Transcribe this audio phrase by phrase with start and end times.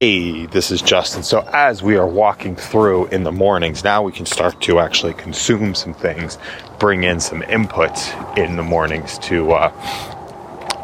[0.00, 1.22] Hey, this is Justin.
[1.22, 5.14] So, as we are walking through in the mornings, now we can start to actually
[5.14, 6.36] consume some things,
[6.78, 9.72] bring in some inputs in the mornings to, uh,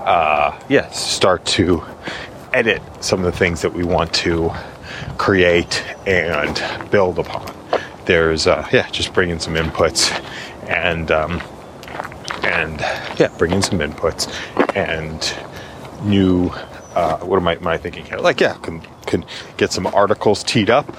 [0.06, 1.84] uh, yeah, start to
[2.54, 4.50] edit some of the things that we want to
[5.18, 7.54] create and build upon.
[8.06, 10.10] There's, uh, yeah, just bring in some inputs
[10.70, 11.42] and, um,
[12.44, 12.80] and
[13.20, 14.26] yeah, bring in some inputs
[14.74, 15.36] and
[16.02, 16.50] new
[16.94, 18.18] uh, what am I, am I thinking here?
[18.18, 18.54] Like, yeah,
[19.12, 19.24] can
[19.58, 20.96] get some articles teed up,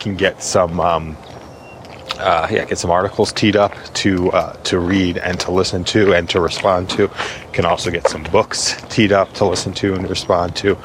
[0.00, 1.16] can get some, um,
[2.18, 6.14] uh, yeah, get some articles teed up to uh, to read and to listen to
[6.14, 7.10] and to respond to.
[7.52, 10.76] Can also get some books teed up to listen to and respond to.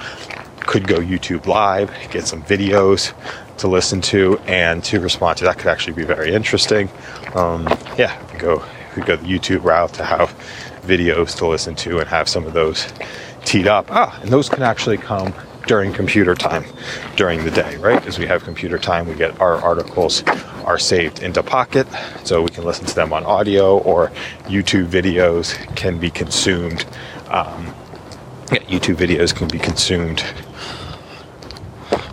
[0.60, 3.14] Could go YouTube Live, get some videos
[3.60, 5.46] to listen to and to respond to.
[5.46, 6.90] That could actually be very interesting.
[7.34, 7.66] Um,
[7.98, 8.62] yeah, go
[8.94, 10.30] could go the YouTube route to have
[10.82, 12.88] videos to listen to and have some of those
[13.46, 13.88] teed up.
[13.90, 15.34] Ah, and those can actually come
[15.68, 16.64] during computer time
[17.16, 18.06] during the day, right?
[18.08, 20.24] As we have computer time, we get our articles
[20.66, 21.88] are saved into Pocket,
[22.24, 24.08] so we can listen to them on audio or
[24.46, 26.86] YouTube videos can be consumed.
[27.30, 27.74] Um,
[28.52, 30.24] yeah, YouTube videos can be consumed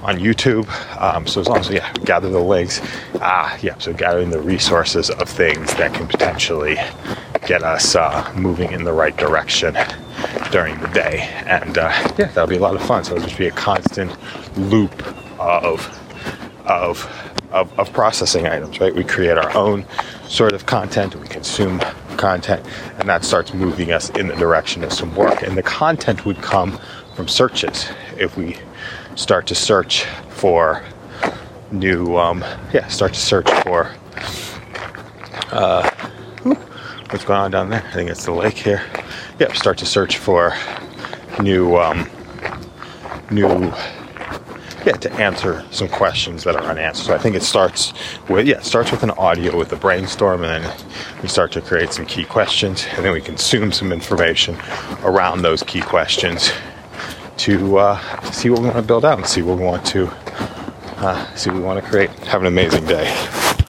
[0.02, 0.68] on YouTube.
[1.00, 2.80] Um, so as long as we yeah, gather the links,
[3.20, 6.76] ah, yeah, so gathering the resources of things that can potentially
[7.46, 9.76] get us uh, moving in the right direction
[10.50, 11.28] during the day.
[11.46, 13.04] And uh, yeah, that'll be a lot of fun.
[13.04, 14.16] So it'll just be a constant
[14.56, 14.92] loop
[15.38, 15.86] of,
[16.66, 17.06] of,
[17.50, 18.94] of, of processing items, right?
[18.94, 19.84] We create our own
[20.28, 21.80] sort of content, we consume
[22.16, 22.66] content,
[22.98, 25.42] and that starts moving us in the direction of some work.
[25.42, 26.78] And the content would come
[27.14, 28.56] from searches if we
[29.14, 30.82] start to search for
[31.70, 33.90] new, um, yeah, start to search for.
[35.50, 35.88] Uh,
[37.10, 37.84] what's going on down there?
[37.86, 38.82] I think it's the lake here.
[39.38, 40.54] Yep, start to search for
[41.40, 42.08] new, um,
[43.30, 43.72] new,
[44.84, 47.06] yeah, to answer some questions that are unanswered.
[47.06, 47.92] So I think it starts
[48.28, 50.76] with, yeah, it starts with an audio with a brainstorm, and then
[51.22, 54.56] we start to create some key questions, and then we consume some information
[55.02, 56.52] around those key questions
[57.36, 60.08] to uh, see what we want to build out and see what we want to
[60.98, 62.10] uh, see what we want to create.
[62.24, 63.43] Have an amazing day.